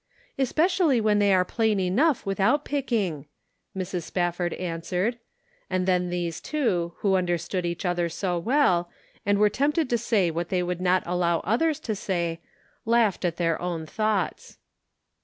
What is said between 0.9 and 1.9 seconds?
when they are plain